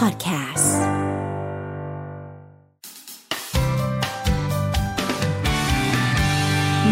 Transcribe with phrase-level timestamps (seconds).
[0.00, 0.68] Podcast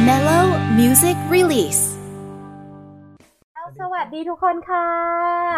[0.07, 0.47] Mellow
[0.79, 1.83] Music Release
[3.81, 4.89] สวัสดีทุกคนค่ะ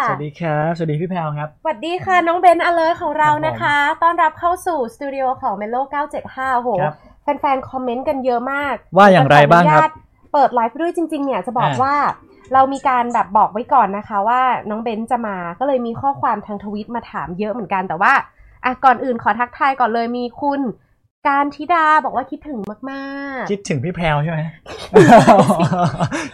[0.09, 5.82] สวัสดีครับ สวัสดีพี่แพลวครับ สวัสดีค่ะ น้องเบนอเลอร์ของเรานะคะ ต้อนรับเข้าสู่สตูดิโอของ Melo
[6.22, 9.92] 975โหครับแฟนๆ คอมเมนต์กันเยอะมาก ว่าอย่างไรบ้างครับขออนุญต
[10.32, 11.95] เปิดไลฟ์ด้วยจริง ๆ เนี่ยจะบอกอ่าว่า
[12.52, 18.12] เรามีการแบบบอกไว้ก่อนนะคะว่าน้องเบนจะมาก็เลยมีข้อความทางทวิตมาถามเยอะเหมือนกันแต่ว่า
[18.64, 20.60] อะก่อนอื่นขอทักทายก่อนเลยมีคุณ
[21.28, 22.59] การธิดาบอกว่าคิดถึง
[22.91, 23.05] มา
[23.41, 24.41] กๆ คิดถึงพี่แพลวใช่ไหม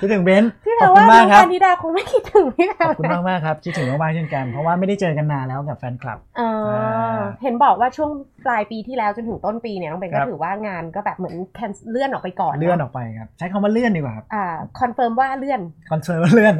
[0.01, 8.11] คิดถึงเบนซ์พี่ขแพรอบคุว่าณน้มาอกงครับการธิดาคงไม่คิดถึงพี่แพรขอบคุณมากมากๆครับ คิดถึงมากๆเช่นกัน เพราะว่าไม่ได้เจอกันนานแล้วกับแฟนคลับเอออ่าเห็นบอกว่าช่วง
[8.47, 14.45] ปลายปีที่แล้วจนถึงต้นปีเนี่ยน้องเบนครัก็บถือว่างานก็แบบเหมือนแคนเลื่อนออกไปก่อนเลื่อนออกไปครับใช้คำว่าเลื่อนดีกว่าครับอ่า
[14.81, 15.61] คอนเฟิร์มว่าเลื่อน
[15.91, 16.55] คอนเฟิร์มว่าเลื่อน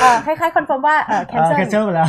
[0.00, 2.08] เออคล้ายๆคอนเฟิร์มว่าเออแคนเซิลแคนเซิลไปแล้ว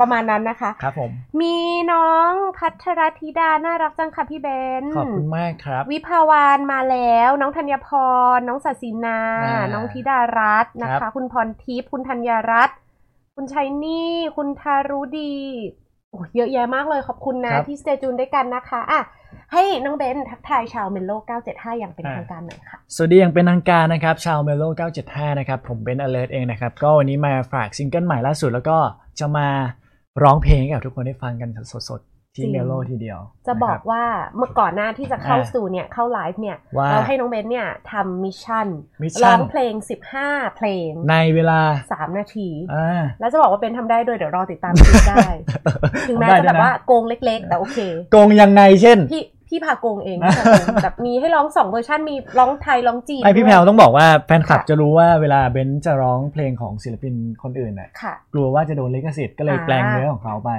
[0.00, 1.56] ประมาณนั้นนะคะครับผมมี
[1.92, 4.48] น้องพัทรธิดาน่ารักจังค่ะพี่เบ
[4.82, 7.88] นขอบคุณมากครับ วิภาวานมาแล้ว น้องธัญพ
[8.36, 12.76] ร น้องศาสินาอ่าน้องธิดารัตน์นะครัคะบคุณพรทิพย์คุณธัญรัตน์
[13.34, 15.34] คุณชัยนี่ คุณทารุดี
[16.10, 19.02] โอ้เยอะแยะมากเลยขอบคุณนะ ที่สเตจูนด้วยกันนะคะอะ
[19.52, 21.12] ให้น้องเบนทักทายชาวเมโล
[21.44, 24.62] 975 อย่างเป็นทางการหน่อยค่ะ สวัสดีอย่างเป็นทางการนะครับ ชาวเมโล
[25.00, 28.78] 975 นะครับ ผมเป็น alert เองนะครับ ก็วันนี้มาฝากซิงเกิลใหม่ล่าสุดแล้วก็
[29.18, 29.48] จะมา
[30.22, 31.50] ร้องเพลงให้กับทุกคนได้ฟังกัน
[31.88, 34.04] สดๆ ที่จริงเมโลทีเดียว จะบอกนะครับว่า
[34.36, 38.68] เมื่อก่อนหน้าที่จะเข้าอ่าสตูเนี่ยเข้าไลฟ์เนี่ยว่าเราให้น้องเบนเนี่ยทำ mission
[39.02, 39.72] mission ร้นองเพลง
[40.14, 45.26] 15 เพลง ในเวลา 3 นาทีอ่าแล้วจะบอกว่าเป็นทำได้ด้วยเดี๋ยวรอติดตามคลิปได้
[46.08, 47.78] ถึงแม้จะแบบว่าโกงเล็กๆ แต่โอเค
[48.12, 60.50] โกงยังไงเช่น พี่พี่พาโกงเองพี่พาโกงแบบมีให้ร้องสองเวอร์ชันมีร้องไทยร้องจีนไอพี่ด้วยแพลวต้องบอกว่าแฟนคลับค่ะจะรู้ว่าเวลาเบนซ์จะร้องเพลงของศิลปินคนอื่นน่ะค่ะกลัวว่าจะโดนลิขสิทธิ์ก็เลยอ่าแปลงเนื้อของเขาไป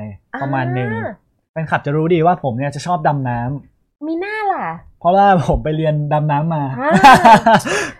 [0.41, 4.65] ประมาณหนึ่งอ่าแฟนคลับจะรู้ดีว่าผมเนี่ยจะชอบดำน้ำมีหน้าล่ะ
[4.99, 6.91] เพราะว่าผมไปเรียนดำน้ำมาอ่า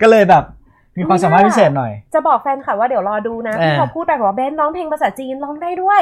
[0.01, 0.43] ก็เลยแบบ
[0.97, 6.01] มีความสามารถพิเศษหน่อย จะบอกแฟนค่ะว่าเดี๋ยวรอดูนะเออที่เขาพูดไปบอกว่าเบนร้องเพลงภาษาจีนร้องได้ด้วย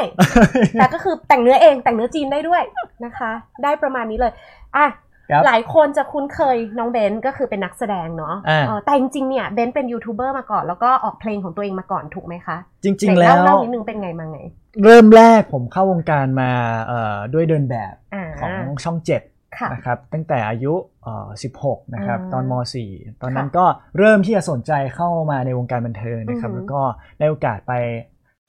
[0.78, 2.62] แต่ก็คือแต่งเนื้อเองแต่งเนื้อจีนได้ด้วย
[3.04, 3.30] นะคะ
[3.62, 4.32] ได้ประมาณนี้เลย
[4.76, 5.03] อะครับ
[5.46, 14.38] หลายคนจะคุ้นเคยน้องเบนก็คือเป็นนักแสดงเนาะอ่าเออแต่จริงๆเนี่ยเบนเป็นยูทูบเบอร์มาก่อน แล้วก็ออกเพลงของตัวเองมาก่อนถูกไหมคะ จริงไหนๆแล้เล่าวเล่านิดนึงเป็นไงมาไง
[14.84, 16.50] เริ่มแรกผมเข้าวงการมา
[16.86, 19.22] เอ่อด้วยเดินแบบอ่าของช่องเจ็ด
[19.58, 21.28] ค่ะนะครับตั้งแต่อายุเอ่อ
[21.60, 22.52] 16 นะครับอ่าตอนม
[22.86, 23.64] .4 ตอนนั้นค่ะก็
[23.98, 26.82] เริ่มที่จะสนใจเข้ามาในวงการบันเทิงนะครับอือหือแล้วก็
[27.18, 27.72] ได้โอกาสไป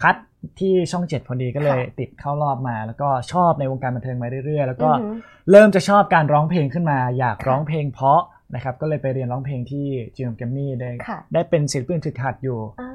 [0.03, 0.15] คัด
[0.59, 5.17] ที่ช่อง7พอดีก็เลยค่ะติดเข้ารอบมา แล้วก็ชอบในวงการบันเทิงมาเรื่อยๆ แล้วก็อือหือ
[5.51, 8.21] เริ่มจะชอบการร้องเพลงขึ้นมา อยากค่ะร้องเพลงเพราะ
[8.55, 12.89] นะครับ ก็เลยไปเรียนร้องเพลงที่จิมแกมมี่ได้ค่ะได้เป็นศิลปินฝึกหัดอยู่อ่า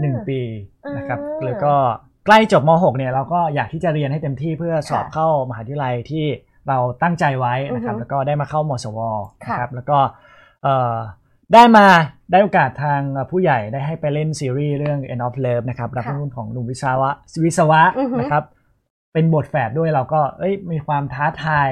[0.00, 0.40] หนึ่งปี
[0.96, 1.74] นะครับอ่าแล้วก็
[2.26, 6.24] ใกล้จบม .6 เนี่ยเราก็อยากที่จะเรียนให้เต็มที่เพื่อสอบค่ะเข้ามหาวิทยาลัยที่
[6.68, 9.00] เราตั้งใจไว้นะครับอือฮึแล้วก็ได้มาเข้ามสว
[9.46, 9.98] ค่ะนะครับแล้วก็
[10.62, 10.96] เอ่อ
[11.54, 11.86] ได้มา
[12.30, 13.00] ได้โอกาสทาง
[13.30, 17.10] ผู้ใหญ่ได้ให้ไปเล่นซีรีส์เรื่อง End of Love นะครับรับค่ะรุ่นของหนุ่มวิศวะ
[17.44, 18.44] วิศวะอือฮึนะครับ
[19.12, 21.70] เป็นบทแฝดด้วยเราก็เอ้ยมีความท้าทาย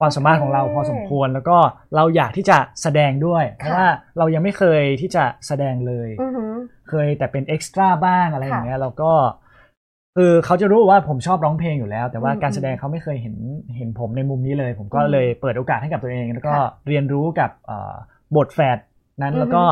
[0.00, 1.58] ความสามารถของเราพอสมควรแล้วก็
[1.96, 3.88] เราอยากที่จะแสดงด้วย เพราะว่า
[4.18, 6.52] เรายังไม่เคยที่จะแสดงเลยอือหือ
[6.90, 9.12] เคยแต่เป็นเอ็กซ์ตร้าบ้างอะไรอค่ะย่างเงี้ยแล้วก็
[10.16, 13.36] คือเขาจะรู้ว่าผมชอบร้องเพลงอยู่แล้ว แต่ว่าอืมการแสดงเขาไม่เคยเห็น
[13.76, 17.94] เห็นผมในมุมนี้เลย ผมก็อืมเลยเปิดโอกาสให้กับตัวเอง แล้วก็ค่ะเรียนรู้กับเอ่อ
[18.36, 18.78] บทแฝด
[19.22, 19.64] นั้นอือฮึแล้วก็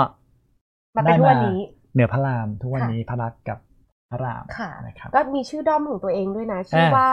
[0.96, 1.60] มาเป็นทุกวันนี้
[1.94, 3.58] เหนือพระรามทุกวันค่ะนี้พระรักกับ
[4.10, 7.10] พระรามค่ะนะครับก็มีชื่อด้อมของตัวเองด้วยนะ ชื่ออ่าว่า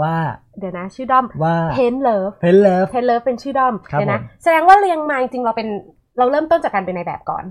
[0.00, 0.14] ว่า
[0.58, 5.68] เดี๋ยวนะ ชื่อด้อมว่าเพนเลิฟเพนเลิฟเพนเลิฟเป็นชื่อด้อมครับเดี๋ยวนะผมแสดงว่าเรียงมาจริงๆเราเป็น
[6.18, 7.44] เราเริ่มต้นจากการเป็นนายแบบก่อน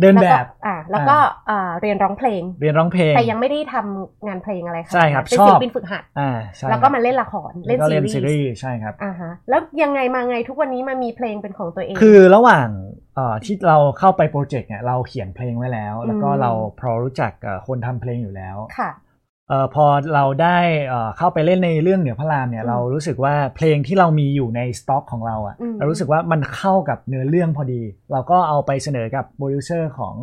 [0.00, 1.16] เดินล้วแบก็บอ่าแล้วก็
[1.50, 12.88] อ่าเรียนร้องเพลง เรียนร้องเพลงแต่ยังไม่ได้ทำงานเพลงอะไระใช่ครับเป็นชอบศิลปินฝึกหัดอ่าใช่แล้วก็ครับมาเล่นละครเล่นแล้วก็ซีเล่นซีรีรีส์ส์ใช่ครับอ่าฮะแล้วยังไงมาไงทุกวันนี้มามีเพลงเป็นของตัวเอง คือระหว่างเอ่อ
[13.44, 18.90] ที่เราเข้าไปโปรเจกต์เนี่ยเราเขียนเพลงไว้แล้ว แล้วก็อืมเราพอรู้จักเอ่อคนทำเพลงอยู่แล้วค่ะ
[19.48, 27.82] เอ่อพอเราได้เอ่อเข้าไปเล่นในเรื่องเหนือพระรามเนี่ยอืมเรารู้สึกว่าเพลงที่เรามีอยู่ในสต็อกของเราอะอืมเรารู้สึกว่ามันเข้ากับเนื้อเรื่องพอดี
[28.12, 30.14] เราก็เอาไปเสนอกับโปรดิวเซอร์ของ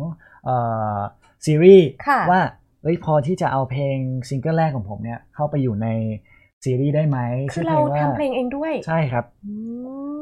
[0.44, 0.56] เอ่
[0.94, 0.96] อ
[1.46, 2.40] ซีรีส์ค่ะว่า
[2.82, 3.96] เอ้ยพอที่จะเอาเพลง
[4.28, 5.88] ซิงเกิลแรกของผมเนี่ยเข้าไปอยู่ใน
[6.64, 7.18] ซีรีส์ได้ไหม
[7.52, 9.52] คือชื่เราว่าทำเพลงเองด้วย ใช่ครับอื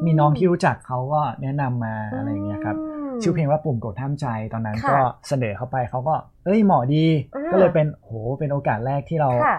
[0.07, 2.77] มีน้องที่รู้จักเขาก็แนะนำมาอะไรอย่างเงี้ยครับ
[3.17, 4.99] มชื่อเพลงว่าปุ่มกดห้ามใจตอนนั้นค่ะก็
[5.29, 6.15] เสนอเข้าไปเขาก็
[6.45, 7.05] เอ้ยเหมาะดี
[7.35, 9.59] อ่าก็เลยเป็นโหเป็นโอกาสแรกที่เราค่ะ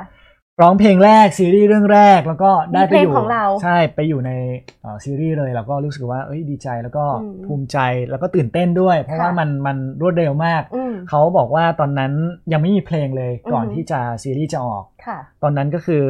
[0.61, 4.31] ร้องเพลงแรกซีรีส์เรื่องแรกแล้วก็ได้ไปมีเพลงอยู่ของเราใช่ไปอยู่ใน
[4.81, 7.77] เอ่อซีรีส์เลยเราก็รู้สึกว่าเอ้ยดีใจแล้วก็อืมภูมิใจ
[8.09, 12.11] แล้วก็ตื่นเต้นด้วย เพราะค่ะว่ามันมันรวดเร็วมากอืมเขาบอกว่าตอนนั้น
[12.51, 16.05] ยังไม่มีเพลงเลยก่อนอือหือที่จะซีรีส์จะออกค่ะตอนนั้นก็คือ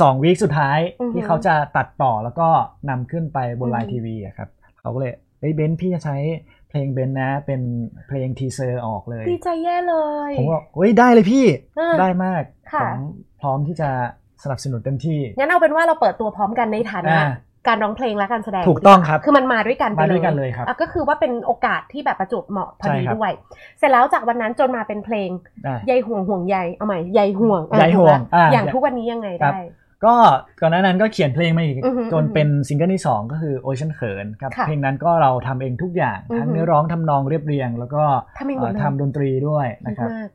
[0.00, 2.48] สอง week สุดท้ายอือหือที่เขาจะตัดต่อแล้วก็
[2.90, 4.48] นำขึ้นไปบน LINE TV อือน์หืทีออะครับ
[4.80, 6.16] เขาก็เลยเฮ้ยเบนซ์พี่จะใช้
[6.68, 7.60] เพลงเบนซ์นะ เป็น
[8.08, 9.96] เพลง teaser ออกเลยดีใจแย่เล
[10.30, 11.44] ยผมก็เฮ้ยได้เลยพี่
[11.78, 12.42] อ่าได้มาก
[12.72, 12.98] ค่ะผม
[13.40, 13.90] พร้อมที่จะ
[14.42, 17.30] สนับสนุนเต็มที่งั้นเอาเป็นว่าเราเปิดตัวพร้อมกันในฐานะอ่า
[17.68, 23.32] การร้องเพลงและการแสดงถูกต้องครับ คือมันมาด้วยกันไปมาด้วยกันเลยครับอะก็คือว่าเป็นโอกาสที่แบบประจวบเหมาะพอดีใช่ครับด้วย
[23.78, 25.30] เสร็จแล้วจากวันนั้นจนมาเป็นเพลง
[25.66, 29.62] อะใยห่วงห่วงใยเอาใหม่ใยห่วงอะใยห่วงถูกละอ่าอย่างทุกวันนี้ยังไงครับได้
[30.04, 30.14] ก็
[30.60, 38.04] ก่อนหน้านั้นก็เขียนเพลงมาอีกอือหือจนเป็นซิงเกิลที่ 2 ก็คือโอเชียนเขินครับค่ะเพลงนั้นก็เราทำเองทุกอย่างอือหือทั้งเนื้อร้องทำนองเรียบเรียง แล้วก็
[38.38, 40.30] ทำเองหมดเลยเอ่อทำดนตรีด้วยดีนะครับมาก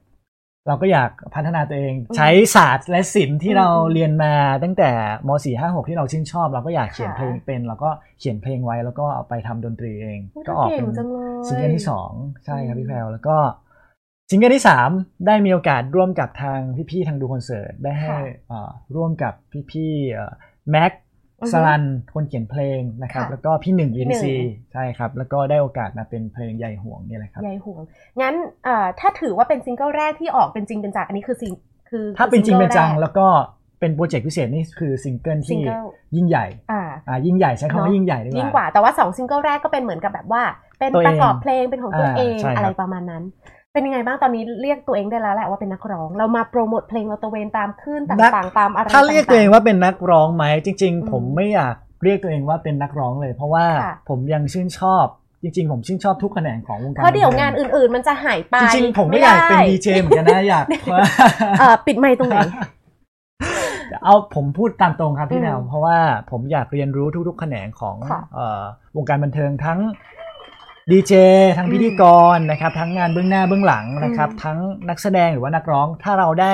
[0.68, 4.34] เราก็อยากพัฒนาตัวเองอืมใช้ศาสตร์และศิลป์ที่อืมเราอืมเรียนมา
[4.64, 4.90] ตั้งแต่
[5.28, 12.12] ม .4 5 6 ที่เราชื่นชอบ เราก็อยากเขียนค่ะเพลงเป็นเราก็เขียนเพลงไว้แล้วก็เอาไปทำดนตรีเองโอ้ยก็ออกเก่เป็งนจังเลยซิงเกิลที่สอง
[12.46, 13.38] ใช่ครับอืมพี่แพรวแล้วก็
[14.30, 14.90] ซิงเกิลที่สาม
[15.26, 16.60] ได้มีโอกาสร่วมกับทาง
[16.92, 18.16] พี่ๆทางดูคอนเสิร์ตได้ให้
[18.48, 19.34] เอ่อร่วมกับ
[19.72, 20.92] พี่ๆแม็ก
[21.42, 21.84] อือฮึสลัน
[22.14, 24.34] คนเขียนเพลงนะครับค่ะแล้วก็พี่หนึ่งพี่อินหนึ่งซี
[24.74, 27.82] ใช่ครับ แล้วก็ได้โอกาสมาเป็นเพลงใยห่วงนี่แหละครับใยห่วง
[28.22, 31.54] งั้นเอ่อถ้าถือว่าเป็นซิงเกิลแรกที่ออกเป็นจริงเป็นจังอันนี้คือซิง
[31.90, 33.28] คือ ถ้าเป็นจริงเป็นจังซิกิลแรกแล้วก็
[33.80, 35.86] เป็นโปรเจกต์พิเศษนี่คือซิงเกิลซิงเกิลที่
[36.16, 40.44] ยิ่งใหญ่อ่าอ่ายิ่งใหญ่ใช้คำว่าเนอะยิ่งใหญ่ดียิ่งกว่าว่าแต่ว่าสองซิงเกิลแรกก็เป็นเหมือนกับแบบว่า
[40.80, 43.24] เป็นตัวเองประกอบเพลงเป็นของตัวเองอ่าใช่ครับอะไรประมาณนั้น
[43.78, 55.06] เป็นยังไงบ้างตอนนี้เรียกตัวเองได้แล้วแหละว่าเป็นนักร้อง เรามาโปรโมทเพลงเราตระเวนตามคลื่นต่างๆตามอะไรถ้าเรียกตัวเองต่ว่าเป็นนักร้องไหมจริงอืมๆผมไม่อยากเรียกตัวเองว่าเป็นนักร้องเลย เพราะว่าค่ะผมยังชื่นชอบ
[55.42, 60.66] จริงๆ ผมชื่นชอบทุกแขนงของวงางการเพราะเดี๋ยวบัทิงานอื่นๆ มันจะหายไป จริงๆ ผมไม่อยากเป็นได้ดีเจเหมือนกันนะอยาก
[61.60, 62.38] เออปิดไมค์ตรงไหน
[64.04, 65.98] เอาผมพูดตามตรงครับพี่อืมแนวเพราะว่า
[66.32, 68.64] ผมอยากเรียนรู้ทุกๆ แขนงของค่ะเอ่อ
[68.96, 69.80] วงการบันเทิงทั้ง
[70.92, 71.14] ดีเจ
[71.58, 72.04] ทั้งอืมพิธีก
[72.36, 74.58] รนะครับทั้งงานเบื้องหน้าเบื้องหลังนะครับอืมทั้ง
[74.90, 76.54] นักแสดงหรือว่านักร้อง ถ้าเราได้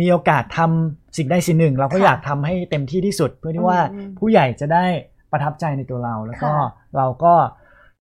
[0.00, 4.84] มีโอกาสทำสิ่งใดสิ่งหนึ่ง เราก็ค่ะอยากทำให้เต็มที่ที่สุด เพื่อที่ว่าอืมผู้ใหญ่จะได้
[5.32, 7.34] ประทับใจในตัวเรา แล้วก็ค่ะเราก็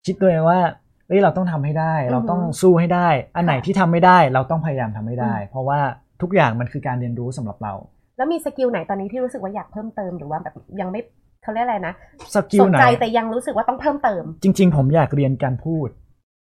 [0.06, 0.59] คิดตัวเองว่า
[1.07, 5.79] เอ้ยเราต้องทำให้ได้ เราต้องสู้ให้ได้ อันไหนที่ทำไม่ได้ เราต้องพยายามทำให้ได้อืมเพราะว่า
[6.21, 7.74] ทุกอย่างมันคือการเรียนรู้สำหรับเรา
[8.17, 11.01] แล้วมี skill ไหนตอนนี้ที่รู้สึกว่าอยากเพิ่มเติมหรือว่าแบบยังไม่
[11.43, 11.93] เขาเรียกอะไรนะ
[12.36, 15.88] skill ไหนสนใจแต่ยังรู้สึกว่าต้องเพิ่มเติม จริง ๆ ผมอยากเรียนการพูด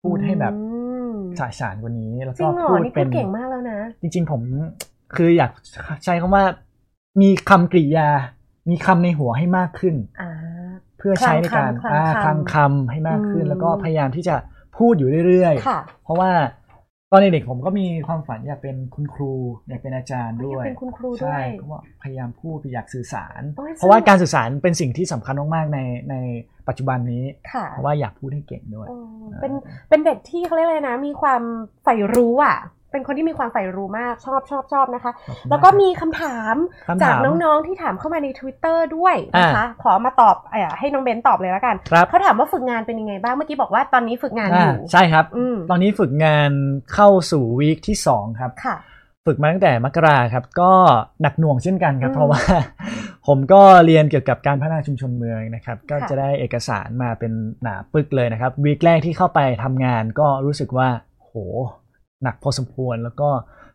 [0.03, 0.61] พูดให้แบบอื
[1.11, 4.41] มฉะฉานกว่านี้แล้วก็จริงเหรอพูดนี่พูเป็นเก่งมากแล้วนะ จริง ๆ ผม
[5.15, 5.51] คืออยาก
[6.05, 6.43] ใช้คำว่า
[7.21, 8.09] มีคำกริยา
[8.69, 10.31] มีคำในหัวให้มากขึ้นอ่า
[10.97, 14.35] เพื่อใช้ในการคลังคำอ่าคคลัลังงคำคำให้มากขึ้นอืมแล้วก็พยายามที่จะ
[14.77, 16.31] พูดอยู่เรื่อยค่ะๆเพราะว่า
[17.13, 19.33] ตอนเด็กๆผมก็มีความฝันอยากเป็นคุณครู
[19.67, 25.79] อยากเป็นอาจารย์ด้วยอยากเป็นคุณครูด้วยใช่ก็ว่าพยายามพูดอยากสื่อสารโอ้ยเพราะว่าสนุกการสื่อสารเป็นสิ่งที่สำคัญมากๆใน
[26.09, 26.15] ใน
[26.67, 28.99] ปัจจุบันนี้ค่ะเพราะว่าอยากพูดให้เก่งด้วยอ๋อ
[29.41, 29.51] เป็น
[29.89, 31.41] เป็นเด็กที่เขาเรียกอะไรนะ มีความ
[31.83, 32.57] ใฝ่รู้อะ
[32.91, 36.55] เป็นคนที่มีความใฝ่รู้มากชอบชอบชอบนะคะขอบคุณแล้วก็มากครับมีคำถาม
[36.89, 46.51] คำถามจากน้องๆที่ถามเข้ามาใน Twitter ด้วยนะคะ ขอมาตอบเอ่อให้น้องเบนตอบเลยแล้วกันครับเขาถามว่าฝึกงานเป็นยังไงบ้าง เมื่อกี้บอกว่าตอนนี้ฝึกงานออ่ายู่ ใช่ครับอืมตอนนี้ฝึกงาน
[46.93, 48.77] เข้าสู่วีคที่ 2 ครับค่ะ
[49.27, 50.71] ฝึกมาตั้งแต่มกราครับ ก็
[51.21, 52.41] หนักหน่วงเช่นกันครับอืมเพราะว่า
[53.27, 57.31] ผมก็เรียนเกี่ยวกับการพัฒนาชุมชนเมืองนะครับ ก็ค่ะจะได้เอกสารมาเป็น
[57.63, 60.89] หนาปึกเลยนะครับวีคแรกที่เข้าไปทำงานก็รู้สึกว่า
[61.21, 61.33] โห
[62.23, 63.29] หนักพอสมควรแล้วก็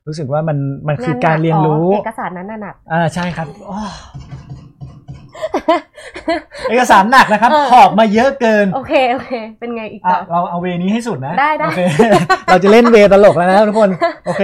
[0.07, 3.81] รู้สึกว่ามันมันคือการเรียนรู้งาหกอ๋อเอกสารนั้นน่ะหนักอ่าใช่ครับอ้อ
[6.71, 11.81] เอกสารหนักนะครับเออหอบมาเยอะเกิน โอเคโอเค เป็นไงอีกอะต่อเราเอาเวนี้ให้สุดนะ ได้ได้โอเค
[12.47, 13.91] เราจะเล่นเวตลกแล้วนะทุกคน
[14.27, 14.43] โอเค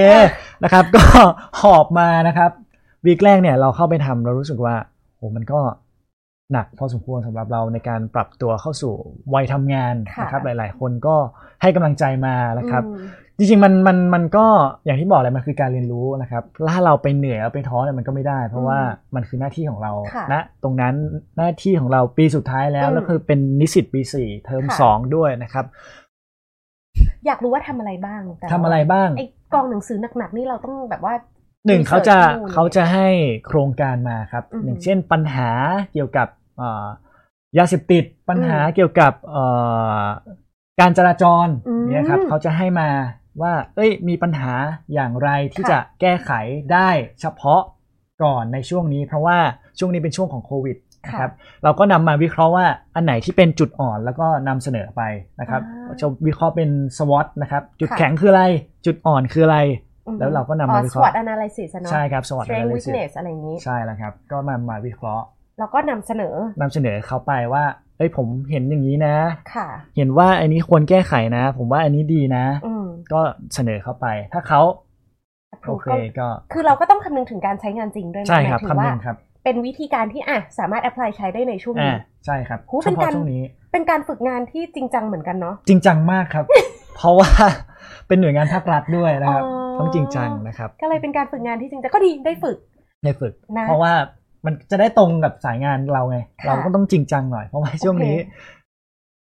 [0.64, 1.02] นะครับ ก็
[1.61, 2.50] หอบมานะครับ
[3.06, 4.75] วีคแรกเนี่ยเราเข้าไปทำเรารู้สึกว่า
[5.16, 5.61] โหมันก็
[6.52, 8.92] หนักพอสมควรสำหรับเราในการปรับตัวเข้าสู่
[9.35, 11.16] วัยทำงานค่ะนะครับ หลาย ๆ คนก็
[11.62, 14.46] ให้กำลังใจมานะครับอืม จริงๆมันมันมันก็
[14.84, 18.78] อย่างที่บอกเลยมันคือการเรียนรู้นะครับถ้าเราไปเหนื่อยแล้วไปท้อเนี่ยมันก็ไม่ได้ เพราะว่า
[19.14, 20.94] มันคือหน้าที่ของเราค่ะณตรงนั้น
[21.36, 25.64] หน้าที่ของเราปีสุดท้ายแล้วอืมแล้วคือเป็นนิสิตปีสี่เทอมค่ะสองด้วยนะครับ
[27.26, 31.14] อยากรู้ว่าทำอะไรบ้างแต่ทำอะไรบ้างไอ้กองหนังสือหนักๆนี่เราต้องแบบว่า
[31.66, 33.08] หนึ่ง research เขาจะนู่นเขาจะให้
[33.46, 35.50] โครงการมาครับอือหืออย่างเช่นปัญหา
[35.92, 36.86] เกี่ยวกับเอ่อ
[37.58, 39.44] ยาเสพติดปัญหาอืมเกี่ยวกับเอ่
[40.00, 40.04] อ
[40.80, 42.88] การจราจรอืมเนี่ยครับเขาจะให้มา
[43.40, 44.52] ว่า เอ้ย มีปัญหา
[44.94, 46.30] อย่างไรที่ค่ะจะแก้ไข
[46.72, 47.60] ได้เฉพาะ
[48.22, 49.38] ก่อนในช่วงนี้ เพราะว่า
[49.78, 51.32] ช่วงนี้เป็นช่วงของโควิดนะครับ
[51.64, 55.02] เราก็นำมาวิเคราะห์ว่าอันไหนที่เป็นจุดอ่อนแล้วก็นำเสนอไป
[55.40, 58.44] นะครับอ่าจะวิเคราะห์เป็น SWOT นะครับ จุดค่ะแข็งคืออะไร
[58.86, 59.58] จุดอ่อนคืออะไร
[60.06, 65.24] อืมแล้วเราก็นำอ๋มาอวิเค SWOT ราะห์ analysis อะเนาะใช่ครับ SWOT strength analysis weakness อะไรอย่างนี้ ใช่แล้วครับ ก็มามาวิเคราะห์
[65.58, 67.64] แล้วก็นำเสนอนำเสนอเขาไปว่า
[67.98, 69.16] เอ้ยผมเห็นอย่างนี้นะ
[69.54, 72.81] ค่ะ เห็นว่าอันนี้ควรแก้ไขนะ ผมว่าอันนี้ดีนะ อืม
[73.12, 73.21] ก็
[73.54, 74.61] เสนอเข้าไป ถ้าเขา
[75.68, 75.87] โอเค
[76.18, 83.42] ก็คือเราก็ต้องคำนึงถึงการใช้งานจริงด้วยนะใช่ครับหมายถึงคำนึว่างครับ เป็นวิธีการที่อะสามารถแอพพลายใช้ได้ในช่วงอ่านี้ใช่ครับหูเป็นการเฉพาะช่วงนี้
[83.73, 86.44] เป็นการฝึกงานที่จริงจังเหมือนกันเนาะจริงจังมากครับ
[86.97, 87.30] เพราะว่า
[88.09, 92.56] เป็นหน่วยงานภาครัฐด้วยนะครับอ๋อต้องจริงจังนะครับ ก็เลยเป็นการฝึกงานที่จริงจังก็ดีได้ฝึก
[93.04, 93.92] ในฝึกนะเพราะว่า
[94.47, 98.62] มันจะได้ตรงกับสายงานเราไงค่ะเราก็ต้องจริงจังหน่อยเพราะว่าช่วงนี้โอ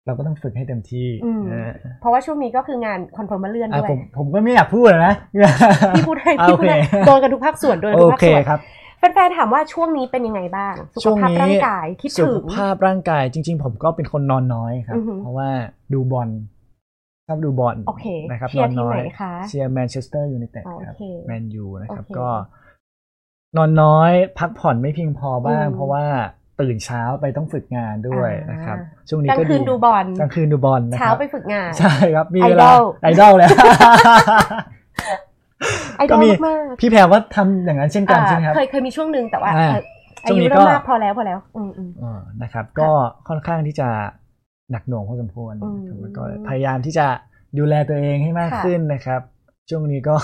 [0.10, 5.14] เคเราก็ต้องฝึกให้เต็มที่อืมเออเพราะว่าช่วงนี้ก็คืองาน confirm มาเลื่อนอะด้วยผมผมก็ไม่อยากพูดอะนะ
[5.96, 8.60] พี่พูดให้อะโอเคพี่พูดให้โดนกันทุกภาคส่วนโอเคโดนกันทุกภาคส่วนครับ
[9.00, 15.50] แฟนๆถามว่าช่วงนี้เป็นยังไงบ้าง ช่วงนี้สุช่ขภาพร่างกายคิดถึงสุขภาพร่างกายจริง ๆ ผมก็เป็นคนนอนน้อยครับอือหือเพราะว่า
[15.94, 16.30] ดูบอล
[17.28, 22.30] ชอบดูบอลโอเคนะครับเชียร์นอนน้อยทีมไหนคะเชียร์แมนเชสเตอร์ยูไนเต็ดอ๋อครับโอเคแมนยูนะครับโอเคก็
[23.58, 26.06] นอนน้อยพักผ่อนไม่เพียงพอบ้างอืมเพราะว่า
[26.62, 28.78] ตื่นเช้าไปต้องฝึกงานด้วยอ่านนะครับ
[29.10, 33.48] ช่วงนี้ก็กลางคืนดูบอลกลางคืนดูบอลนะครับเช้าไปฝึกงาน ใช่ครับมีเวลาไอดอลไอดอลเลย
[35.98, 39.70] ไอดก็อลมีมากพี่แพรว่าทำอย่างนั้นเช่นๆกันอ่าใช่ไหมครับเคยเคยมีช่วงหนึ่งแต่ว่าอ่า
[40.22, 42.90] เอ่ออาช่วงนี้ยุก็เริ่มมากพอแล้วพอแล้วอืมอืมอ่านะครับ ก็
[43.28, 43.88] ค่อนข้างที่จะ
[44.72, 47.08] หนักหน่วงพอสมควรอืมแล้วก็พยายามที่จะ
[47.58, 49.22] ดูแลตัวเองให้มากค่ะขึ้นนะครับ
[49.70, 50.16] ช่วงนี้ก็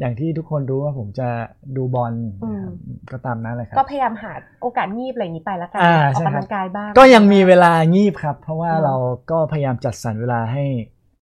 [0.00, 1.28] อย่างที่ทุกคนรู้ว่าผมจะ
[1.76, 2.72] ดูบอลนะครับ
[3.12, 4.32] ก็ตามนั้นเลยครับ ก็พยายามหา
[4.62, 8.94] โอกาสงีบอะไรอย่างนี้ไปแล้วกันอ่าออกใช่ครับกำลังกายบ้าง ก็ยังมีเวลางีบครับ เพราะว่าอืมเรา
[9.30, 10.64] ก็พยายามจัดสรรเวลาให้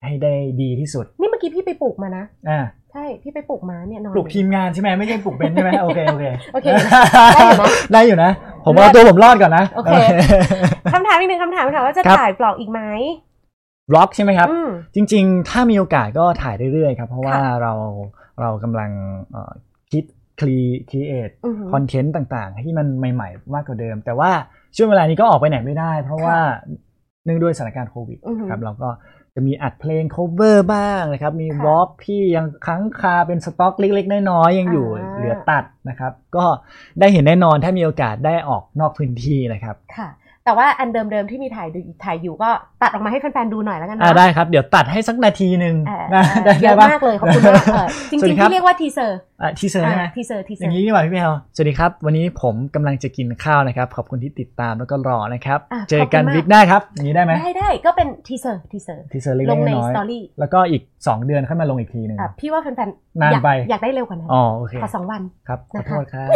[0.04, 2.60] ให้ได้ดีที่สุด นี่เมื่อกี้พี่ไปปลุกมานะอ่า
[2.92, 8.30] ใช่ พี่ไปปลุกมาเนี่ยนอนปลุกทีมงานใช่ไหมไม่ใช่ปลุกเบนซ์ใช่ไหมโอเคโอเคโอเคได้อยู่นะได้อยู่นะ
[8.64, 9.92] ผมเอาตัวรอดก่อนนะผมเลิศโอเค
[10.92, 12.80] คำถามอีกหนึ่งคำถามค่ะครับว่าจะถ่าย vlog อีกไหม
[13.90, 17.72] vlog ใช่ไหมครับอืมจริง ๆ ถ้ามีโอกาสก็ถ่ายเรื่อยๆครับ เพราะว่าค่ะเรา
[18.40, 18.90] เรากำลัง
[19.30, 19.52] เอ่อ
[19.92, 20.04] คิด
[20.40, 20.56] ครี
[20.90, 24.30] create อือหือคอนเทนต์ต่างๆ ที่มันใหม่ๆ มากกว่าเดิม แต่ว่า
[24.76, 26.38] ช่วงเวลานี้ก็ออกไปไหนไม่ได้ เพราะว่า
[27.24, 28.88] เนื่องด้วยสถานการณ์โควิดอือหือครับเราก็
[29.34, 36.44] จะมีอัดเพลง cover บ้างนะครับ มีค่ะ vlog ที่ยังค้างคาเป็นสต็อกเล็กๆ น้อยๆ ยังอยู่อ่าเหลือตัดนะครับ ก็
[37.00, 40.08] ได้เห็นแน่นอนถ้ามีโอกาสได้ออกนอกพื้นที่นะครับค่ะ
[40.46, 42.50] แต่ว่าอันเดิมๆที่มีถ่ายดูถ่ายอยู่ก็
[42.82, 66.28] ตัดออกมาให้แฟนๆดูหน่อยแล้วกันอ่าเนาะได้ครับ เดี๋ยวตัดให้สักนาทีหนึ่งเออนะเออได้เยอะปะมากเลยขอบคุณมากเออจริงๆสวัสริดีงๆครับที่เรียกว่า teaserอะ teaser ใช่ไหม teaser teaser อย่างนี้ดีกว่าพี่แมวสวัสดีครับ วันนี้ผมกำลังจะกินข้าวนะครับ ขอบคุณที่ติดตามแล้วก็รอนะครับอะขอบคุณมากเจอกัน week หน้าครับอย่างนี้ได้ไหมได้ได้ก็เป็นทีเซอร์ทีเซอร์ทีเซอร์เล็กลงๆในน้อยสตอรี่ๆแล้วก็อีก 2 เดือนค่อยมาลงอีกทีหนึ่งอะพี่ว่าแฟนๆนานอยากไปอยากได้เร็วกว่านั้นอ๋อโอเคขอสองวันครับขอนะคะโทษครับ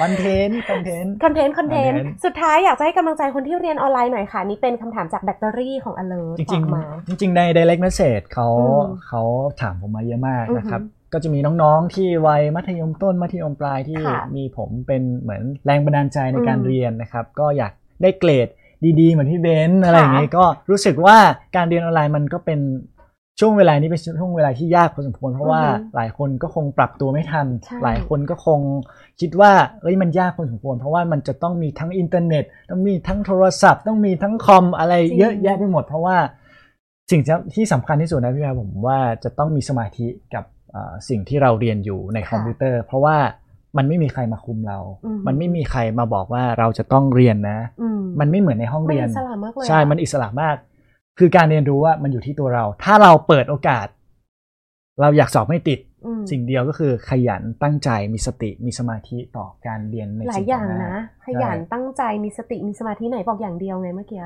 [0.00, 9.22] คอนเทนต์คอนเทนต์คอนเทนต์คอนเทนต์ content สุดท้ายอยากจะให้กำลังใจคนที่เรียนออนไลน์หน่อยค่ะ นี่เป็นคำถามจากแบตเตอรี่ของ alert จริงออกมาๆจริงๆใน direct message เขาอืมเขา
[9.60, 18.48] ถามผมมาเยอะมากนะครับอือหือก็จะมีน้องๆ ที่วัยมัธยมต้นมัธยมปลายที่ค่ะมีผมเป็นเหมือนแรงบันดาลใจในการอืมเรียนนะครับ ก็อยากได้เกรด
[19.00, 21.16] ดีๆ เหมือนพี่เบนซ์อะไรอย่างนี้ค่ะก็รู้สึกว่า
[21.56, 22.60] การเรียนออนไลน์มันก็เป็น
[23.40, 28.60] ช่วงเวลานี้เป็นช่วงเวลาที่ยากพอสมควรเพราะว่าอือหือหลายคนก็คงปรับตัวไม่ทันใช่หลายคนก็คง
[29.20, 36.16] คิดว่าเอ้ยมันยากพอสมควร เพราะว่ามันจะต้องมีทั้งอินเทอร์เน็ต ต้องมีทั้งโทรศัพท์ ต้องมีทั้งคอมอะไรเยอะแยะไปหมด เพราะว่า
[37.10, 37.22] สิ่ง
[37.54, 43.16] ที่สำคัญที่สุดนะพี่แพรผมว่าจะต้องมีสมาธิกับเอ่อสิ่งที่เราเรียนอยู่ในคอมพิวเตอร์ เพราะว่า
[43.76, 50.56] มันไม่มีใครมาคุมเราอือหือมันไม่มีใครมาบอกว่าเราจะต้องเรียนนะอืมมันไม่เหมือนในห้องมันเรียนอิสระมากเลยใช่อะมันอิสระมาก
[51.18, 53.86] คือการเรียนรู้ว่ามันอยู่ที่ตัวเรา ถ้าเราเปิดโอกาส
[55.00, 60.94] เราอยากสอบไม่ติดอืมสิ่งเดียวก็คือขยันตั้งใจมีสติมีสมาธิต่อการเรียนในหลายสิ่งอย่างข้หนะ
[61.26, 64.22] ขยันตั้งใจมีสติมีสมาธิไหนบอกอย่างเดียวไงเมื่อกี้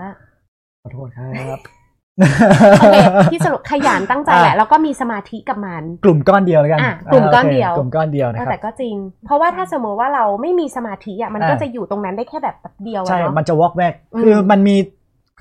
[0.82, 1.60] ขอโทษครับ
[2.80, 2.96] โอเค
[3.32, 14.76] ที่สรุปขยันตั้งใจแหละอะแล้วก็มีสมาธิกับมัน กลุ่มก้อนเดียวแล้วกันอะกลุ่มก้อนเดียวโคกลุ่มก้อนเดียวนะคเออรัแต่บก็จริง เพราะว่าถ้าสมมติว่าเราไม่มีสมาธิอะมันก็อ่าจะอยู่ตรงนั้นได้แค่แบบแป๊บเดียวอะใช่เนาะมันจะวอกแวกอืมคือมันมี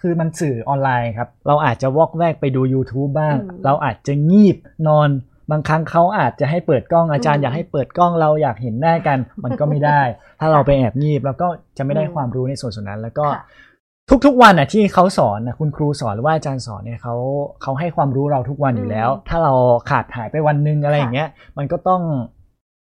[0.06, 4.58] คือมันสื่อออนไลน์ครับ เราอาจจะวอกแวกไปดู YouTube บ้างอืมเราอาจจะงีบ
[4.88, 5.10] นอน
[5.52, 10.02] บางครั้งเขาอาจจะให้เปิดกล้องอาจารย์อืมอยากให้เปิดกล้องเราอยากเห็นหน้ากัน มันก็ไม่ได้
[10.40, 13.44] ถ้าเราไปแอบงีบแล้วก็จะไม่ได้อืมความรู้ในส่วนส่วนนั้น แล้วก็ค่ะ
[14.26, 17.16] ทุกๆวันอะที่เขาสอนนะคุณครูสอนหรือว่าอาจารย์สอนเนี่ยเขา
[17.62, 19.54] เขาให้ความรู้เราทุกวันอยู่แล้ว ถ้าเรา
[19.90, 22.02] ขาดหายไปวันหนึงอะไรอย่างเงี้ย มันก็ต้อง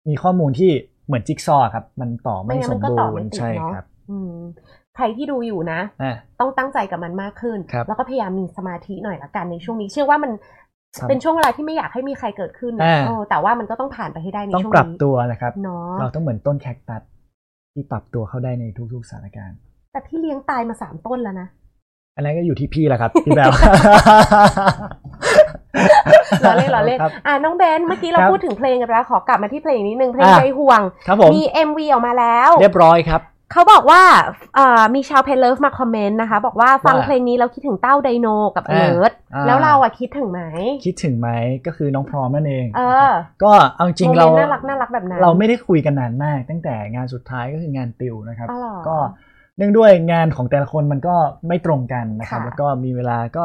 [0.08, 0.70] มีข้อมูลที่
[1.06, 4.32] เหมือนจิ๊กซอว์ครับ มันต่อไม่ไม่งั้นสมัมนก็บูต่อรไม่ณ์ติดใช่เนาะครับอืม
[4.96, 10.32] ใครที่ดูอยู่นะอะต้องตั้งใจกับมันมากขึ้นครับแล้วก็พยายามมีสมาธิหน่อยละกันในช่วงนี้ เชื่อว่ามัน
[10.98, 17.02] ครับเป็นช่วงเวลาที่ไม่อยากให้มีใครเกิดขึ้นนะอ่าเออแต่ว่ามันก็ต้องผ่านไปให้ได้ในต้องช่วงปรับนี้ตัวนะครับเนาะเราต้องเหมือนต้นแคคตัส
[17.74, 19.58] ที่ปรับตัวเข้าได้ในทุกๆสถานการณ์
[19.92, 21.48] แต่พี่เลี้ยงตายมาสามต้นแล้วนะ
[22.16, 23.52] อันนั้นก็อยู่ที่พี่แหละครับพี่แบว
[26.44, 33.20] ล้อเล่นล้อเล่นครับอ่าน้องเบนเมื่อกี้เราครับพูดถึงเพลงกันไปแล้วขอกลับมาที่เพลงนิดนึงเพลงอะใจห่วงครับผมมี MV ออกมาแล้ว เรียบร้อยครับ
[33.52, 34.02] เขาบอกว่า
[34.54, 40.42] เอ่อมีชาวเพลเลิฟมาคอมเมนต์นะคะ บอกว่าฟังว่าเพลงนี้แล้วคิดถึงเต้าไดโนกับอ่าเอิร์ธอ่าแล้วเราอะคิดถึงไหม
[40.84, 41.28] คิดถึงไหม
[41.66, 43.10] ก็คือน้องพร้อมนั่นเองเออ
[43.44, 48.96] ก็เอาจริงโมเรามนต์น่ารักน่ารักแบบนั้นเราไม่ได้คุยกันนานมาก ตั้งแต่งานสุดท้ายก็คืองานติวนะครับอ๋อเหรอก็
[49.56, 51.16] เนื่องด้วยงานของแต่ละคนมันก็
[51.48, 53.44] ไม่ตรงกันนะครับค่ะแล้วก็มีเวลาก็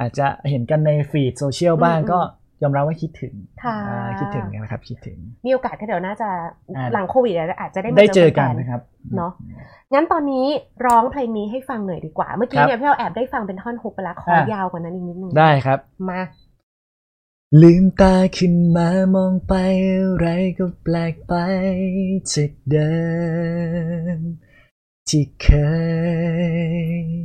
[0.00, 2.18] อาจจะเห็นกันในฟีดโซเชียลบ้างอืมก็
[2.62, 6.28] ยอมรับว่าคิดถึงค่ะอ่าคิดถึงนะครับคิดถึง มีโอกาสก็เดี๋ยวน่าจะ
[6.76, 8.80] อ่าหลังโควิดอาจจะได้มาได้เจอกันแฟๆนะครับ
[9.16, 9.32] เนาะ
[9.92, 10.46] งั้นตอนนี้
[10.86, 16.20] ร้องเพลงนี้ให้ฟังหน่อยดีกว่า เมื่อกี้ครับเนี่ยพี่เราแอบได้ฟังเป็นท่อนฮุกไปแล้วขออะยาวกว่านั้นอีกนิดนึงได้ครับมา
[17.62, 19.54] ลืมตาขึ้นมามองไป
[19.90, 20.26] อะไร
[20.58, 21.34] ก็แปลกไป
[22.32, 22.94] จากเดิ
[24.16, 24.18] ม
[25.08, 25.46] ที่เค
[27.04, 27.19] ยเ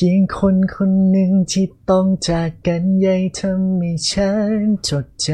[0.00, 5.28] พียงคนคนหนึ่งที่ต้องจากกันใยทำให้ฉันจดจ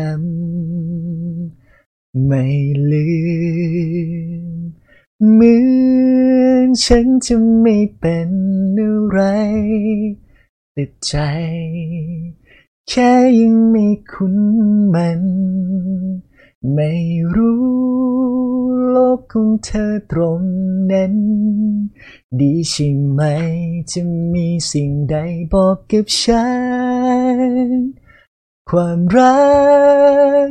[0.93, 2.47] ำไม่
[2.91, 3.09] ลื
[4.41, 4.57] ม
[5.33, 8.31] เหมือนฉันจะไม่เป็น
[8.79, 9.19] อะไร
[10.73, 11.13] แต่ใจ
[12.89, 14.37] แค่ยังไม่คุ้น
[14.95, 15.23] มัน
[16.75, 16.93] ไม่
[17.37, 17.63] รู้
[18.91, 20.43] โลกของเธอตรง
[20.93, 21.15] นั้น
[22.41, 23.21] ดีใช่ไหม
[23.91, 24.01] จะ
[24.33, 25.17] มีสิ่งใด
[25.53, 26.47] บอกกับฉั
[27.37, 27.79] น
[28.71, 29.41] ความรั
[30.47, 30.49] ก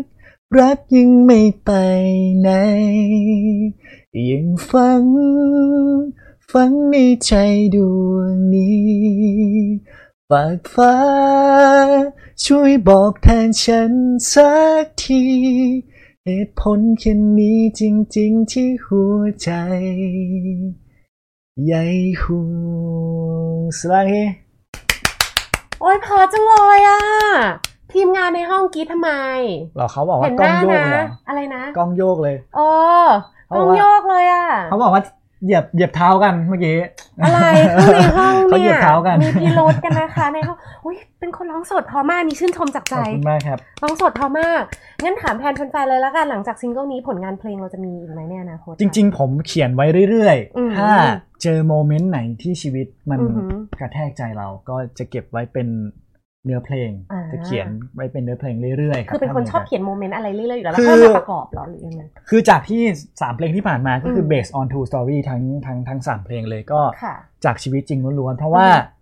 [0.58, 1.72] รักยังไม่ไป
[2.42, 2.50] ไหน
[4.30, 5.06] ยังฝัง
[6.52, 7.32] ฝังในใจ
[7.76, 7.78] ด
[8.12, 8.88] วงนี้
[10.30, 10.98] ฝากฟ้า
[12.44, 13.94] ช่วยบอกแทนฉัน
[14.32, 14.54] สั
[14.84, 15.24] กที
[16.28, 17.82] เหตุผลแค่นี้จ
[18.18, 19.50] ริง ๆ ที่หัวใจ
[21.66, 21.84] ใหญ่
[22.22, 22.44] ห่ว
[23.58, 24.14] งสลาเฮ
[25.82, 27.00] โอ้ยพอจังเลยอะ
[27.92, 29.10] ทีมงานในห้องกรีดทำไม
[29.76, 32.68] เหรอเขาบอกเห็ว่านกหล้องน้าโยกนะเหรออะไรนะกล้องโยกเลยโอ้
[33.56, 35.04] ต้องโยกเลยอะ เขาบอกว่า
[35.44, 36.78] เหยียบเหยียบเท้ากันเมื่อกี้
[37.22, 37.40] อะไร
[37.84, 44.62] คือในห้องเขาเหยีเนี่ยยบเท้ากันมีพิรุธกันนะคะในห้องอุ้ยเป็นคนร้องสดพอมากนี่ชื่นชมจากใจขอบคุณมากครับร้องสดพอมาก
[45.04, 50.90] งั้นถามแทนแฟนๆเลยแล้วกันหลังจากซิงเกิลนี้ผลงานเพลงเราจะมีอีกไหมในอนาคตจริง ๆ ผมเขียนไว้เรื่อยอืมๆถ้า
[51.44, 55.68] เจอโมเมนต์ไหนที่ชีวิตมันอือหือกระแทกใจเราก็จะเก็บไว้เป็น
[56.46, 69.00] เนื้อเพลงอ่าจะเขียนไว้เป็นเนื้อเพลงเรื่อยๆรับคือเป็นคนชอบถ้ามีโกาสเขียนโมเมนต์อะไรเรื่อยๆอยู่แล้วคือแล้วอค่อยมาประกอบเหรอหรือยังไงคือจากที่ 3 เพลงที่ผ่านมาก็คืออม based on true story ทั้งทั้งทั้งสามเพลงเลยก็ค่ะจากชีวิตจริงล้วนๆเพราะว่าอือฮึ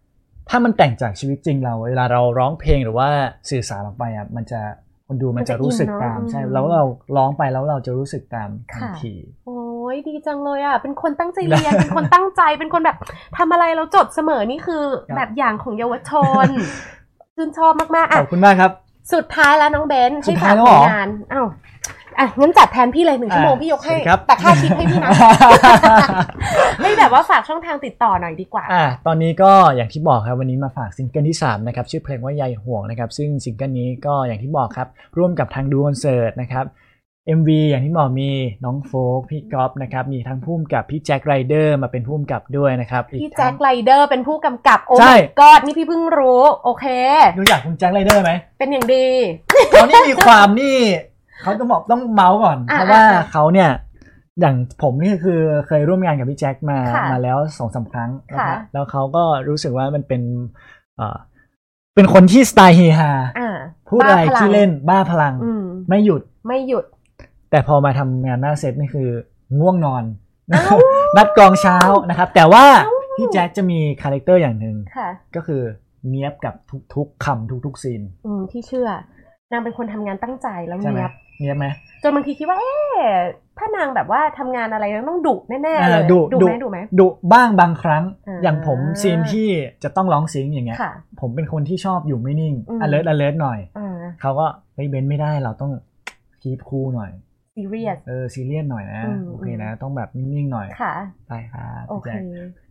[0.49, 3.07] ถ้ามันแต่งจากชีวิตจริงเราเวลาเราร้องเพลงหรือว่า
[3.49, 4.61] สื่อสารออกไปอะมันจะ
[5.07, 6.83] คนดูมันจะรู้สึกตามมันจะอินเนอะใช่อืมแล้วเรา
[7.17, 9.13] ร้องไปแล้วเราจะรู้สึกตามทันค่ะที
[9.45, 9.61] โอ้
[9.93, 12.97] ยดีจังเลยอะเป็นคนตั้งใจเรียนเป็นคนตั้งใจเป็นคนแบบ
[13.37, 16.11] ทำอะไรเราจดเสมอนี่คือครับแบบอย่างของเยาวช
[16.45, 16.47] น
[17.39, 18.71] ชื่นชอบมากๆขอะอบคุณมากครับ
[19.13, 21.47] สุดท้ายแล้วน้องเบนสุให้ดท้าฝายกแล้วผเหรลองานอ้าว
[22.19, 25.11] อะงั้นจัดแทนพี่เลยหนึ่งชั่วโมงอะพี่ยกให้สวัสดีครับแต่ค่าชิปให้พี่นะ
[26.81, 36.65] ให้แบบว่าฝากช่องทางติดต่อหน่อยดีกว่าอะตอนนี้ก็อย่างที่บอกครับวันนี้มาฝากซิงเกิลที่ 3 นะครับ ชื่อเพลงว่าใยห่วงนะครับ ซึ่งซิงเกิลนี้ก็อย่างที่บอกครับ ร่วมกับทางดูคอนเสิร์ตนะครับ
[37.37, 38.29] MV อย่างที่บอกมี
[38.65, 46.85] น้องโฟกพี่ก๊อฟนะครับมีทั้งพุ่มกับพี่แจ็คไรเดอร์มาเป็นพุ่มกับด้วยนะครับอีพี่กแจ็ทั้คงไรเดอร์เป็นผู้กำกับโอ้ใช่ my god นี่พี่เพิ่งรู้โอเค
[47.39, 49.05] รู้จักคุณแจ็คไรเดอร์ไหมเป็นอย่างดี
[49.69, 50.77] เขานี่มีความนี่
[51.41, 53.69] เขาต้องบอกต้องเมาส์ก่อนอะเพราะว่าอะเขาเนี่ย
[54.39, 60.21] อย่างผมนี่คือเคยร่วมงานกับพี่แจ็คมาค่ะมาแล้วสองสามครั้งนะคค่ะรับแล้วเขาก็รู้สึกว่ามันเป็น
[60.97, 61.17] เอ่อ
[61.95, 63.49] เป็นคนที่สไตล์เฮฮาอ่า
[63.89, 66.85] พูดอะไรบ้าพลังที่เล่นบ้าพลังอืมไม่หยุดไม่หยุด
[67.51, 69.09] แต่พอมาทำงานหน้าเซตนี่คือ
[69.59, 70.03] ง่วงนอน
[70.49, 70.77] เอ้า
[71.17, 71.77] นัดกองเช้า
[72.09, 72.65] นะครับ แต่ว่า
[73.15, 75.61] พี่แจ็คจะมีคาแรคเตอร์อย่างหนึ่งค่ะก็คือ
[76.09, 76.55] เนี้ยบกับ
[76.95, 78.89] ทุกๆคำทุกๆซีนอืมที่เชื่อ
[79.51, 81.65] นางเป็นคนทำงานตั้งใจแล้วใช่ไหมเนียบเนี้ยบไหม
[82.03, 82.97] จนบางทีคิดว่าเอ๊ะ
[83.57, 89.47] ถ้านางแบบว่าทำงานอะไรแล้วต้องดุแน่ๆเลยเออดุดุดุไหมดุไหมดุบ้างบางครั้งอ่าอย่างผมซีนที่
[89.83, 95.71] จะต้องร้องซิงค์อย่างเงี้ยค่ะผมเป็นคนที่ชอบอยู่ไม่นิ่งอืม alert alert หน่อยอ่าเขาก็เฮ้ยเบนไม่ได้เราต้อง
[96.41, 97.11] คีบคูลหน่อย
[97.59, 100.93] ซีเรียสเออซีเรียสหน่อยนะอืมโอเคนะ ต้องแบบนิ่งๆหน่อยค่ะ
[101.27, 102.19] ได้ครับโอพี่เคแจ็ค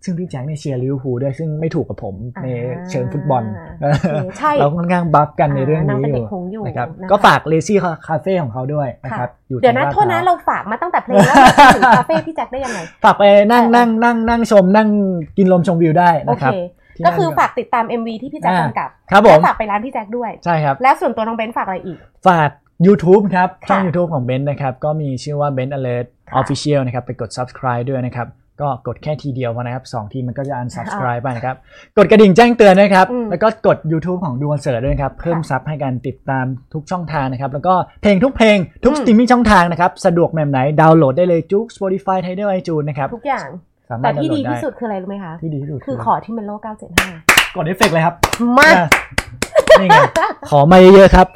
[0.04, 2.48] ซึ่งพี่แจ็คเนี่ยเชียร์ลิเวอร์พูลด้วยซึ่งไม่ถูกกับผมอ่าใน
[2.90, 3.42] เชิงฟุตบอล
[3.80, 4.06] โอเค
[4.38, 13.22] ใช่เราค่อนข้างบัฟกันในเรื่องนางนี้เป็นอเด็ยู่กหงส์อยู่นะครับนะคะก็ฝากเลซี่คาเฟ่ของเขาด้วยนะครับอยู่เดี๋ยวนะทางลาโทษนะพร้เราฝากมาตั้งแต่เพลงแล้วเราถึงคาเฟ่พี่แจ็คได้ยังไงฝากไป
[13.52, 14.88] นั่งเออนั่งนั่งนั่งชมนั่ง
[15.38, 16.54] กินลมชมวิวได้โอนะคเครับ
[16.96, 22.50] ที่ก็คือนั่นฝากติดตาม MV ที่พี่แจ็คอ่ากำกับ ครับผมและฝากไปร้านพี่แจ็คด้วย ใช่ครับ และส่วนตัวน้องเบนฝากอะไรอีก ฝาก
[22.86, 28.28] YouTube ครับค่ะช่อง YouTube ของเบนซ์นะครับ ก็มีชื่อว่า Ben Alert ค่ะ Official นะครับ ไปกด subscribe ด้วยนะครับ
[28.60, 31.56] ก็กดแค่ทีเดียวพอนะครับสองทีมันก็จะ unsubscribe ไปนะครับ
[31.98, 43.48] กดกระดิ่งแจ้งเตือนนะครับอืมแล้วก็กด YouTube ของดูคอนเสิร์ตด้วยนะครับ เพิ่มซับให้การติดตามทุกช่องทางนะครับ แล้วก็เพลงทุกเพลงทุกอืมสตรีมมิ่งช่องทางนะครับ สะดวกแบบไหนดาวน์โหลดได้เลยจุก Spotify Tidal iTunes นะครับทุกอย่าง
[43.90, 46.52] สามารแต่ถดาวที่น์โหลดีดได้ที่สุดคืออะไรรู้ไหมคะที่ดีที่สุดคือขอที่มันโล
[47.04, 48.14] 975กดเอฟเฟกต์เลยครับ
[48.58, 48.88] มาอะ
[49.80, 49.98] นี่ไง
[50.48, 51.28] ขอมาเยอะๆครับ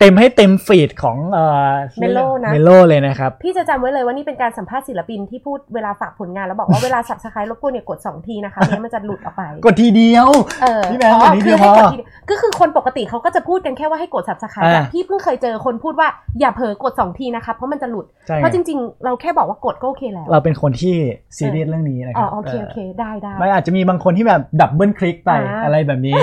[0.00, 10.28] เต็มให้เต็มฟีดของเอ่อ Melo นะเมโลเลยนะครับ พี่จะจำไว้เลยว่านี่เป็นการสัมภาษณ์ศิลปินที่พูดเวลาฝากผลงานแล้วบอกว่าเวลา subscribe รบกวนเนี่ยกด 2 ทีนะคะไม่งั้นมันจะหลุดออกไป กดทีเดียว
[10.62, 16.08] เออพี่แบงค์อ๋อกดนิดเดีคืยวให้กดพอทีเดียวก็คือคนปกติเขาก็จะพูดกันแค่ว่าให้กด subscribe แต่อ่าพี่เพิ่งเคยเจอคนพูดว่า
[16.40, 20.94] อย่าเผลอกด 2 ทีนะคะเพราะมันจะหลุดใช่เพราะจริง ๆ เราแค่บอกว่ากดก็โอเคแล้ว เราเป็นคนที่
[21.36, 26.18] ซีเรียสเรื่องนี้นะครับอ๋อโอเคโอเคได้ได้มันอาจจะมีบางคนที่แบบ double click ไปอ่าอะไรแบบนี้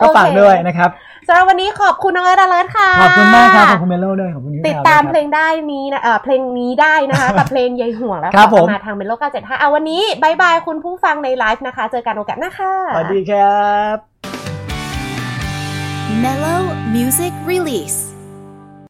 [0.00, 0.90] ก็ฝากโอเคด้วยนะครับ
[1.28, 13.96] สำหรับวันนี้ขอบคุณน้องเอิร์ธอเลิร์ธค่ะ ขอบคุณมากครับขอบคุณเมโลด้วยขอบคุณนิวติดตามครับเพลงได้นี้นะเออเพลงนี้ได้นะคะกับเพลงยายห่วงแล้วครับขอผมมาทางเมโล975เอาวันนี้ bye bye คุณผู้ฟังในไลฟ์นะคะ เจอกันโอกาสหน้าค่ะสวัสดีครับ
[16.22, 16.62] Mellow
[16.94, 18.11] Music Release.